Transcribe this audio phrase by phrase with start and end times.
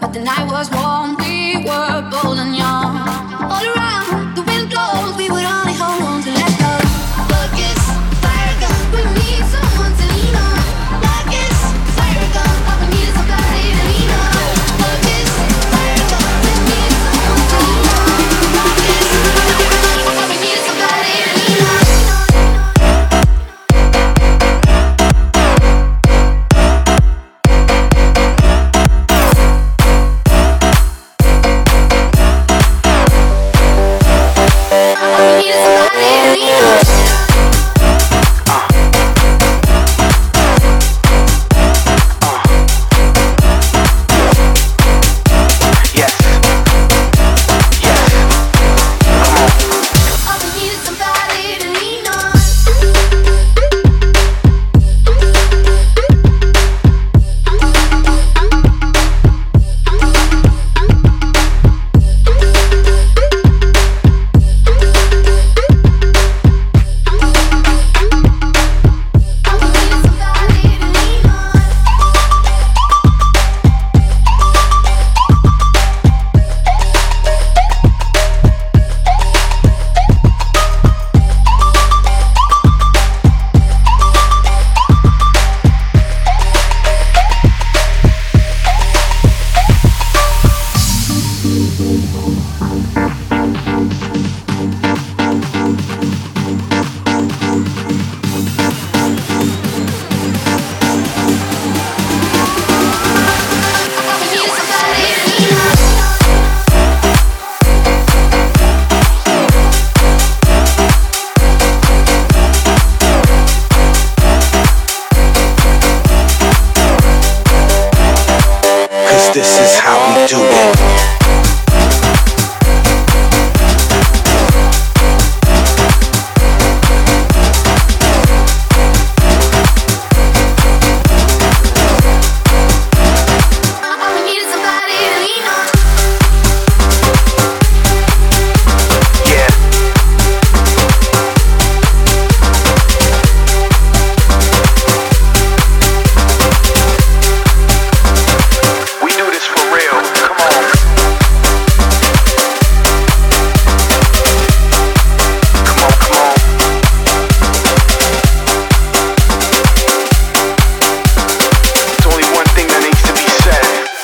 [0.00, 0.97] but the night was warm.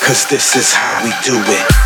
[0.06, 1.83] This is how we do it.